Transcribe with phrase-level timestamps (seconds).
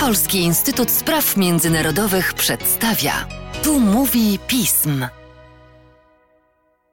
[0.00, 3.12] Polski Instytut Spraw Międzynarodowych przedstawia.
[3.64, 5.06] Tu mówi pism.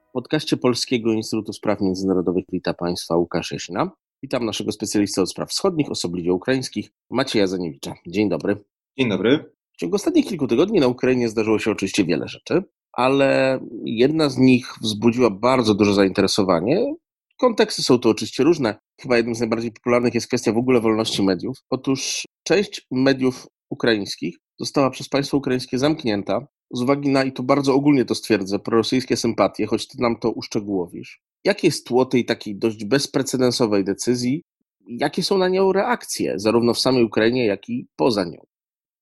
[0.10, 3.92] W podcaście Polskiego Instytutu Spraw Międzynarodowych wita Państwa Łukasz Jasina.
[4.24, 7.94] Witam naszego specjalistę od spraw wschodnich, osobliwie ukraińskich, Macieja Zaniewicza.
[8.08, 8.58] Dzień dobry.
[8.98, 9.54] Dzień dobry.
[9.74, 14.38] W ciągu ostatnich kilku tygodni na Ukrainie zdarzyło się oczywiście wiele rzeczy, ale jedna z
[14.38, 16.94] nich wzbudziła bardzo duże zainteresowanie.
[17.38, 18.80] Konteksty są tu oczywiście różne.
[19.02, 21.58] Chyba jednym z najbardziej popularnych jest kwestia w ogóle wolności mediów.
[21.70, 27.74] Otóż część mediów ukraińskich została przez państwo ukraińskie zamknięta z uwagi na, i to bardzo
[27.74, 31.22] ogólnie to stwierdzę, prorosyjskie sympatie, choć ty nam to uszczegółowisz.
[31.46, 34.44] Jakie jest tło tej takiej dość bezprecedensowej decyzji?
[34.88, 38.42] Jakie są na nią reakcje, zarówno w samej Ukrainie, jak i poza nią?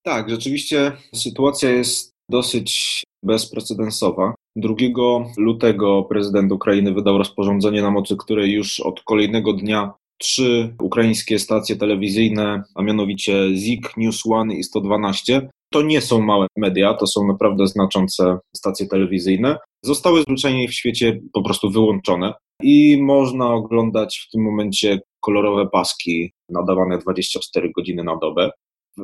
[0.04, 4.36] Tak, rzeczywiście sytuacja jest dosyć bezprecedensowa.
[4.56, 4.76] 2
[5.38, 11.76] lutego prezydent Ukrainy wydał rozporządzenie, na mocy której już od kolejnego dnia trzy ukraińskie stacje
[11.76, 17.28] telewizyjne, a mianowicie ZIK, News One i 112, to nie są małe media, to są
[17.28, 24.32] naprawdę znaczące stacje telewizyjne, zostały zwyczajnie w świecie po prostu wyłączone i można oglądać w
[24.32, 28.52] tym momencie kolorowe paski nadawane 24 godziny na dobę.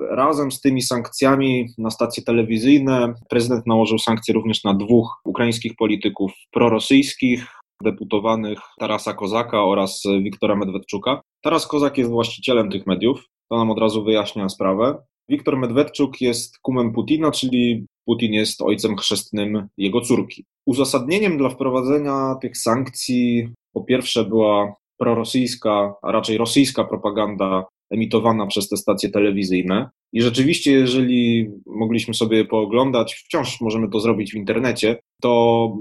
[0.09, 6.31] Razem z tymi sankcjami na stacje telewizyjne prezydent nałożył sankcje również na dwóch ukraińskich polityków
[6.51, 7.47] prorosyjskich,
[7.83, 11.21] deputowanych Tarasa Kozaka oraz Wiktora Medwedczuka.
[11.41, 14.97] Taras Kozak jest właścicielem tych mediów, to nam od razu wyjaśnia sprawę.
[15.29, 20.45] Wiktor Medwedczuk jest kumem Putina, czyli Putin jest ojcem chrzestnym jego córki.
[20.65, 28.69] Uzasadnieniem dla wprowadzenia tych sankcji po pierwsze była prorosyjska, a raczej rosyjska propaganda emitowana przez
[28.69, 29.89] te stacje telewizyjne.
[30.13, 35.73] I rzeczywiście, jeżeli mogliśmy sobie pooglądać, wciąż możemy to zrobić w internecie, to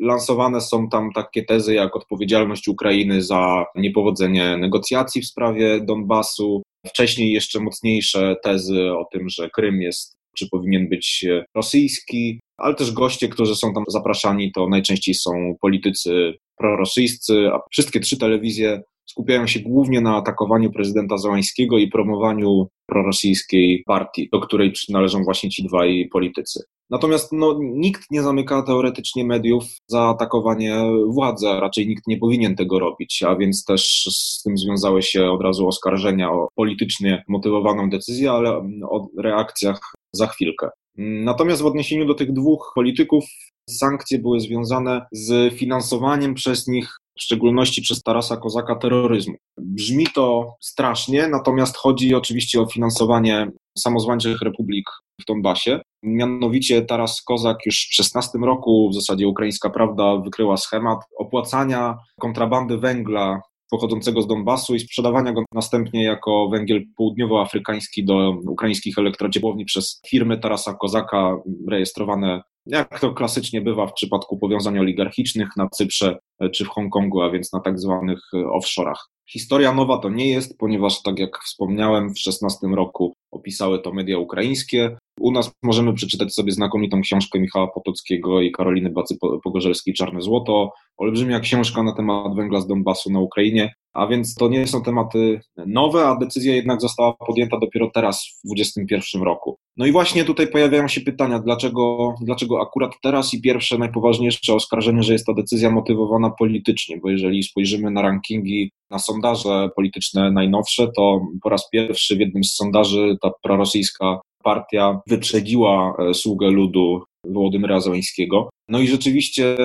[0.00, 7.32] lansowane są tam takie tezy jak odpowiedzialność Ukrainy za niepowodzenie negocjacji w sprawie Donbasu, wcześniej
[7.32, 13.28] jeszcze mocniejsze tezy o tym, że Krym jest czy powinien być rosyjski, ale też goście,
[13.28, 19.60] którzy są tam zapraszani, to najczęściej są politycy prorosyjscy, a wszystkie trzy telewizje skupiają się
[19.60, 26.08] głównie na atakowaniu prezydenta Załańskiego i promowaniu prorosyjskiej partii, do której przynależą właśnie ci dwaj
[26.12, 26.60] politycy.
[26.90, 32.78] Natomiast no, nikt nie zamyka teoretycznie mediów za atakowanie władzy, raczej nikt nie powinien tego
[32.78, 38.32] robić, a więc też z tym związały się od razu oskarżenia o politycznie motywowaną decyzję,
[38.32, 39.80] ale o reakcjach
[40.12, 40.68] za chwilkę.
[40.96, 43.24] Natomiast w odniesieniu do tych dwóch polityków
[43.70, 49.34] sankcje były związane z finansowaniem przez nich w szczególności przez Tarasa Kozaka, terroryzmu.
[49.58, 54.84] Brzmi to strasznie, natomiast chodzi oczywiście o finansowanie samozwańczych republik
[55.20, 55.80] w Donbasie.
[56.02, 62.78] Mianowicie Taras Kozak już w 16 roku, w zasadzie Ukraińska Prawda wykryła schemat opłacania kontrabandy
[62.78, 70.00] węgla pochodzącego z Donbasu i sprzedawania go następnie jako węgiel południowoafrykański do ukraińskich elektrociepłowni przez
[70.08, 71.36] firmy Tarasa Kozaka
[71.68, 77.22] rejestrowane jak to klasycznie bywa w przypadku powiązań oligarchicznych na Cyprze e, czy w Hongkongu,
[77.22, 78.98] a więc na tak zwanych e, offshore'ach.
[79.30, 84.18] Historia nowa to nie jest, ponieważ, tak jak wspomniałem, w 16 roku opisały to media
[84.18, 84.96] ukraińskie.
[85.20, 90.72] U nas możemy przeczytać sobie znakomitą książkę Michała Potockiego i Karoliny Bacy-Pogorzelskiej Czarne Złoto.
[91.00, 95.40] Olbrzymia książka na temat węgla z Donbasu na Ukrainie, a więc to nie są tematy
[95.56, 99.58] nowe, a decyzja jednak została podjęta dopiero teraz, w 2021 roku.
[99.76, 105.02] No i właśnie tutaj pojawiają się pytania, dlaczego, dlaczego akurat teraz i pierwsze, najpoważniejsze oskarżenie,
[105.02, 110.88] że jest to decyzja motywowana politycznie, bo jeżeli spojrzymy na rankingi, na sondaże polityczne najnowsze,
[110.96, 117.02] to po raz pierwszy w jednym z sondaży ta prorosyjska partia wyprzedziła e, sługę ludu
[117.26, 118.50] Wołodymyra Załęskiego.
[118.68, 119.56] No i rzeczywiście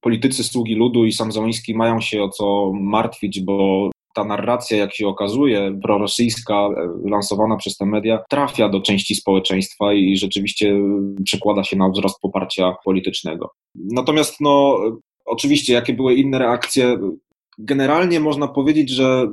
[0.00, 4.94] politycy Sługi Ludu i sam Załęski mają się o co martwić, bo ta narracja, jak
[4.94, 6.70] się okazuje, prorosyjska, e,
[7.10, 10.76] lansowana przez te media, trafia do części społeczeństwa i rzeczywiście
[11.24, 13.50] przekłada się na wzrost poparcia politycznego.
[13.74, 14.78] Natomiast, no,
[15.24, 16.98] oczywiście, jakie były inne reakcje?
[17.58, 19.28] Generalnie można powiedzieć, że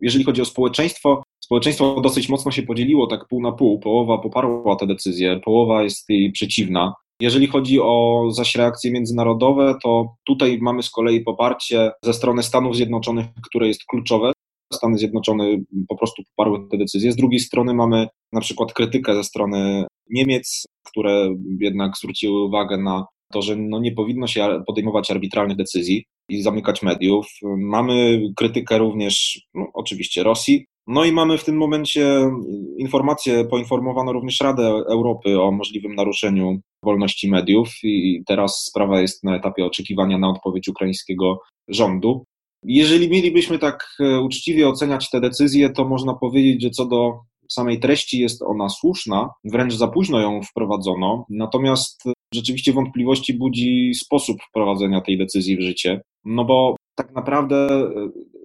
[0.00, 3.78] jeżeli chodzi o społeczeństwo, społeczeństwo dosyć mocno się podzieliło, tak pół na pół.
[3.78, 6.94] Połowa poparła tę decyzję, połowa jest jej przeciwna.
[7.20, 12.76] Jeżeli chodzi o zaś reakcje międzynarodowe, to tutaj mamy z kolei poparcie ze strony Stanów
[12.76, 14.32] Zjednoczonych, które jest kluczowe.
[14.72, 15.44] Stany Zjednoczone
[15.88, 17.12] po prostu poparły tę decyzję.
[17.12, 23.06] Z drugiej strony mamy na przykład krytykę ze strony Niemiec, które jednak zwróciły uwagę na
[23.32, 27.26] to, że no nie powinno się podejmować arbitralnych decyzji i zamykać mediów.
[27.58, 32.30] Mamy krytykę również, no, oczywiście, Rosji, no i mamy w tym momencie
[32.78, 39.36] informację, poinformowano również Radę Europy o możliwym naruszeniu wolności mediów i teraz sprawa jest na
[39.36, 42.24] etapie oczekiwania na odpowiedź ukraińskiego rządu.
[42.64, 47.20] Jeżeli mielibyśmy tak e, uczciwie oceniać te decyzje, to można powiedzieć, że co do
[47.50, 52.02] samej treści jest ona słuszna, wręcz za późno ją wprowadzono, natomiast
[52.34, 57.90] rzeczywiście wątpliwości budzi sposób wprowadzenia tej decyzji w życie, no bo tak naprawdę e,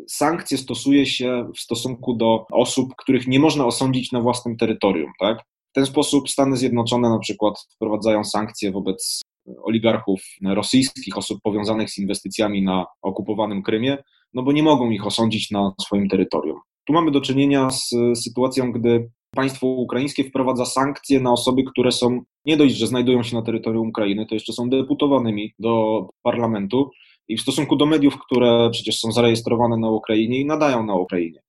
[0.07, 5.37] sankcje stosuje się w stosunku do osób, których nie można osądzić na własnym terytorium, tak?
[5.71, 9.21] W ten sposób Stany Zjednoczone na przykład wprowadzają sankcje wobec
[9.63, 13.97] oligarchów rosyjskich, osób powiązanych z inwestycjami na okupowanym Krymie,
[14.33, 16.59] no bo nie mogą ich osądzić na swoim terytorium.
[16.85, 22.21] Tu mamy do czynienia z sytuacją, gdy państwo ukraińskie wprowadza sankcje na osoby, które są
[22.45, 26.91] nie dość, że znajdują się na terytorium Ukrainy, to jeszcze są deputowanymi do parlamentu
[27.27, 31.41] i w stosunku do mediów, które przecież są zarejestrowane na Ukrainie i nadają na Ukrainie.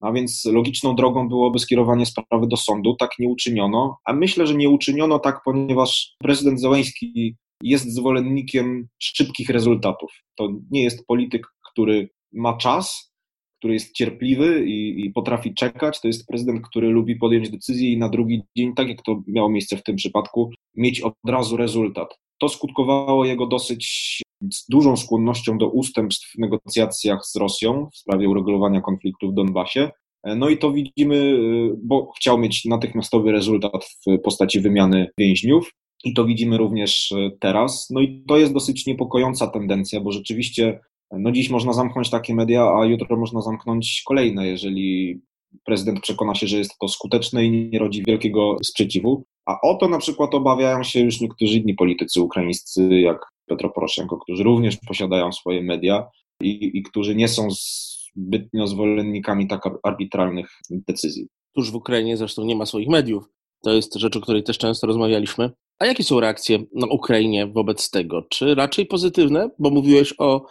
[0.00, 2.96] A więc logiczną drogą byłoby skierowanie sprawy do sądu.
[2.96, 9.50] Tak nie uczyniono, a myślę, że nie uczyniono tak, ponieważ prezydent Zełenski jest zwolennikiem szybkich
[9.50, 10.12] rezultatów.
[10.34, 13.12] To nie jest polityk, który ma czas,
[13.58, 16.00] który jest cierpliwy i, i, potrafi czekać.
[16.00, 19.48] To jest prezydent, który lubi podjąć decyzję i na drugi dzień, tak jak to miało
[19.48, 22.18] miejsce w tym przypadku, mieć od razu rezultat.
[22.38, 24.21] To skutkowało jego dosyć
[24.68, 29.90] dużą skłonnością do ustępstw w negocjacjach z Rosją w sprawie uregulowania konfliktu w Donbasie.
[30.24, 31.38] No i to widzimy,
[31.82, 35.70] bo chciał mieć natychmiastowy rezultat w postaci wymiany więźniów.
[36.04, 37.90] I to widzimy również teraz.
[37.90, 40.80] No i to jest dosyć niepokojąca tendencja, bo rzeczywiście
[41.12, 45.20] no dziś można zamknąć takie media, a jutro można zamknąć kolejne, jeżeli
[45.64, 49.24] prezydent przekona się, że jest to skuteczne i nie rodzi wielkiego sprzeciwu.
[49.46, 54.18] A o to na przykład obawiają się już niektórzy inni politycy ukraińscy, jak Petro Poroszenko,
[54.18, 56.06] którzy również posiadają swoje media
[56.40, 61.26] i, i którzy nie są zbytnio zwolennikami tak arbitralnych decyzji.
[61.54, 63.24] Tuż w Ukrainie zresztą nie ma swoich mediów.
[63.62, 65.50] To jest rzecz, o której też często rozmawialiśmy.
[65.78, 68.22] A jakie są reakcje na Ukrainie wobec tego?
[68.30, 70.46] Czy raczej pozytywne, bo mówiłeś o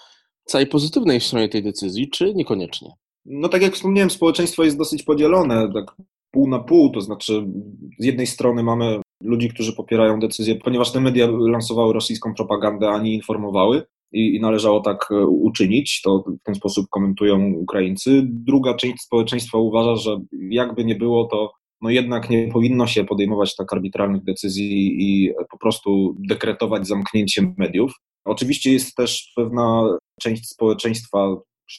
[0.46, 2.90] całej pozytywnej stronie tej decyzji, czy niekoniecznie?
[3.26, 5.96] No tak jak wspomniałem, społeczeństwo jest dosyć podzielone, tak
[6.31, 7.48] pół na pół, to znaczy
[8.00, 13.01] z jednej strony mamy ludzi, którzy popierają decyzję, ponieważ te media lansowały rosyjską propagandę, a
[13.01, 18.22] nie informowały i, i należało tak e, uczynić, to w ten sposób komentują Ukraińcy.
[18.25, 20.19] Druga część społeczeństwa uważa, że
[20.50, 21.51] jakby nie było, to
[21.81, 27.94] no jednak nie powinno się podejmować tak arbitralnych decyzji i po prostu dekretować zamknięcie mediów.
[28.25, 31.36] Oczywiście jest też pewna część społeczeństwa,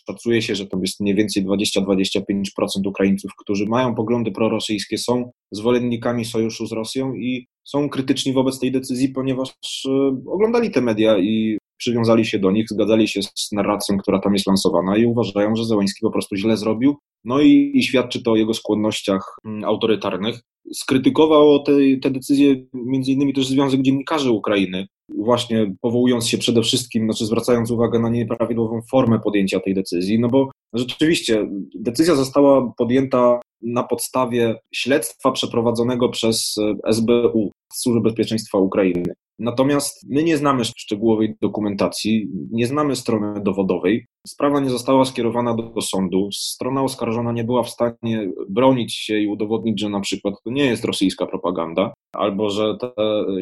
[0.07, 2.43] szacuje się, że to jest mniej więcej 20-25%
[2.87, 8.73] Ukraińców, którzy mają poglądy prorosyjskie, są zwolennikami sojuszu z Rosją i są krytyczni wobec tej
[8.73, 9.51] decyzji, ponieważ
[9.89, 9.91] e,
[10.27, 14.47] oglądali te media i przywiązali się do nich, zgadzali się z narracją, która tam jest
[14.47, 16.97] lansowana i uważają, że Zełański po prostu źle zrobił.
[17.25, 20.41] No i, i świadczy to o jego skłonnościach mm, autorytarnych.
[20.75, 27.05] Skrytykował te, te decyzje między innymi też Związek Dziennikarzy Ukrainy, właśnie powołując się przede wszystkim,
[27.05, 33.41] znaczy zwracając uwagę na nieprawidłową formę podjęcia tej decyzji, no bo rzeczywiście decyzja została podjęta
[33.63, 36.55] na podstawie śledztwa przeprowadzonego przez
[36.91, 39.15] SBU, Służbę Bezpieczeństwa Ukrainy.
[39.43, 44.07] Natomiast my nie znamy szczegółowej dokumentacji, nie znamy strony dowodowej.
[44.27, 46.29] Sprawa nie została skierowana do, sądu.
[46.33, 50.65] Strona oskarżona nie była w stanie bronić się i udowodnić, że na przykład to nie
[50.65, 52.93] jest rosyjska propaganda, albo że te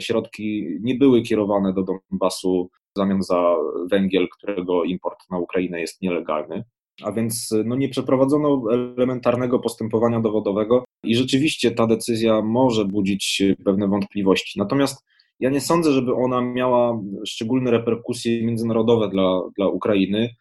[0.00, 3.56] środki nie były kierowane do Donbasu w zamian za
[3.90, 6.64] węgiel, którego import na Ukrainę jest nielegalny.
[7.02, 13.88] A więc no, nie przeprowadzono elementarnego postępowania dowodowego i rzeczywiście ta decyzja może budzić pewne
[13.88, 14.58] wątpliwości.
[14.58, 15.04] Natomiast
[15.40, 20.34] ja nie sądzę, żeby ona miała szczególne reperkusje międzynarodowe dla, dla Ukrainy,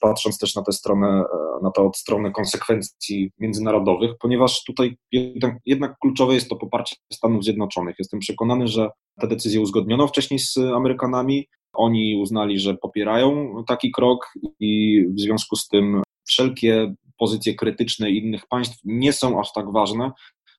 [0.00, 1.24] patrząc też na tę stronę,
[1.62, 7.96] na tę stronę konsekwencji międzynarodowych, ponieważ tutaj jednak, jednak kluczowe jest to poparcie Stanów Zjednoczonych.
[7.98, 11.48] Jestem przekonany, że tę decyzję uzgodniono wcześniej z Amerykanami.
[11.72, 18.46] Oni uznali, że popierają taki krok i w związku z tym wszelkie pozycje krytyczne innych
[18.48, 20.12] państw nie są aż tak ważne.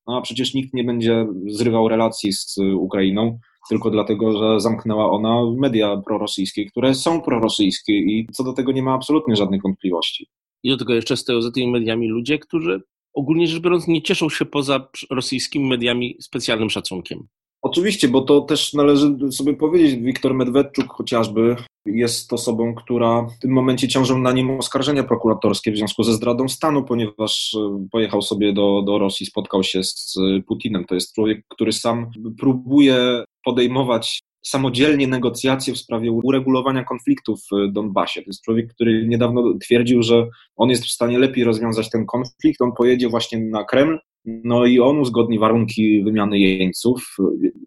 [0.08, 3.39] No a przecież nikt nie będzie zrywał relacji z Ukrainą
[3.70, 8.84] tylko dlatego, że zamknęła ona media prorosyjskie, które są prorosyjskie i co do tego nie
[8.84, 10.28] ma absolutnie żadnych wątpliwości.
[10.64, 12.82] I do tego jeszcze stoją za tymi mediami ludzie, którzy
[13.14, 17.28] ogólnie rzecz biorąc nie cieszą się poza rosyjskimi mediami specjalnym szacunkiem.
[17.62, 21.56] Oczywiście, bo to też należy sobie powiedzieć, Wiktor Medwedczuk chociażby
[21.86, 26.50] jest osobą, która w tym momencie ciążą na nim oskarżenia prokuratorskie w związku ze zdradą
[26.50, 30.16] stanu, ponieważ e, pojechał sobie do, do Rosji, spotkał się z
[30.48, 30.86] Putinem.
[30.86, 38.22] To jest człowiek, który sam próbuje podejmować samodzielnie negocjacje w sprawie uregulowania konfliktu w Donbasie.
[38.22, 42.62] To jest człowiek, który niedawno twierdził, że on jest w stanie lepiej rozwiązać ten konflikt.
[42.62, 47.16] On pojedzie właśnie na Kreml, no i on uzgodni warunki wymiany jeńców,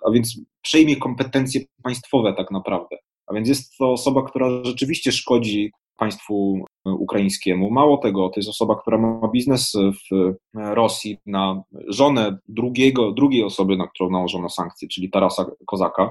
[0.07, 2.97] a więc przejmie kompetencje państwowe tak naprawdę.
[3.31, 7.71] A więc jest to osoba, która rzeczywiście szkodzi państwu ukraińskiemu.
[7.71, 13.77] Mało tego, to jest osoba, która ma biznes w Rosji na żonę drugiego, drugiej osoby,
[13.77, 16.11] na którą nałożono sankcje, czyli Tarasa Kozaka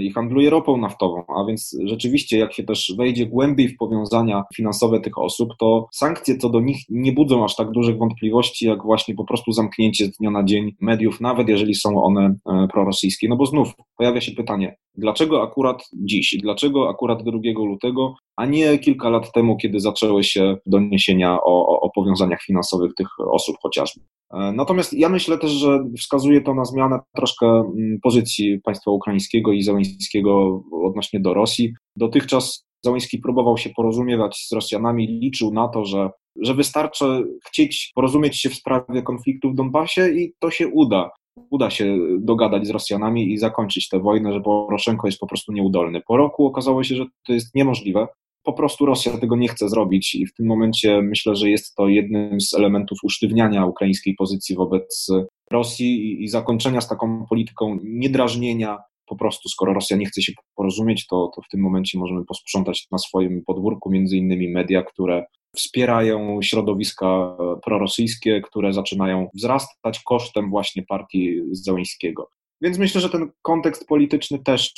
[0.00, 5.00] i handluje ropą naftową, a więc rzeczywiście jak się też wejdzie głębiej w powiązania finansowe
[5.00, 9.14] tych osób, to sankcje co do nich nie budzą aż tak dużych wątpliwości, jak właśnie
[9.14, 13.28] po prostu zamknięcie z dnia na dzień mediów, nawet jeżeli są one e, prorosyjskie.
[13.28, 18.78] No bo znów pojawia się pytanie, dlaczego akurat dziś, dlaczego akurat 2 lutego, a nie
[18.78, 24.00] kilka lat temu, kiedy zaczęły się doniesienia o, o powiązaniach finansowych tych osób chociażby.
[24.32, 29.52] E, natomiast ja myślę też, że wskazuje to na zmianę troszkę mm, pozycji państwa ukraińskiego
[29.52, 31.74] i Załęskiego odnośnie do Rosji.
[31.96, 36.10] Dotychczas Załęski próbował się porozumiewać z Rosjanami, liczył na to, że,
[36.42, 37.04] że wystarczy
[37.46, 41.10] chcieć porozumieć się w sprawie konfliktu w Donbasie i to się uda.
[41.50, 46.02] Uda się dogadać z Rosjanami i zakończyć tę wojnę, że Poroszenko jest po prostu nieudolny.
[46.06, 48.06] Po roku okazało się, że to jest niemożliwe
[48.42, 51.88] po prostu Rosja tego nie chce zrobić i w tym momencie myślę, że jest to
[51.88, 55.08] jednym z elementów usztywniania ukraińskiej pozycji wobec
[55.50, 58.78] Rosji i, zakończenia z taką polityką niedrażnienia.
[59.06, 62.86] Po prostu, skoro Rosja nie chce się porozumieć, to, to w tym momencie możemy posprzątać
[62.90, 65.24] na swoim podwórku między innymi media, które
[65.56, 72.28] wspierają środowiska prorosyjskie, które zaczynają wzrastać kosztem właśnie partii Załęskiego.
[72.62, 74.72] Więc myślę, że ten kontekst polityczny też,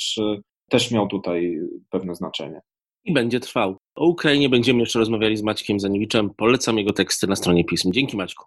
[0.69, 2.61] też miał tutaj pewne znaczenie
[3.05, 3.77] i będzie trwał.
[3.95, 6.29] O Ukrainie będziemy jeszcze rozmawiali z Maćkiem Zaniewiczem.
[6.37, 7.91] Polecam jego teksty na stronie pism.
[7.91, 8.45] Dzięki Maćku.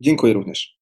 [0.00, 0.79] Dziękuję również.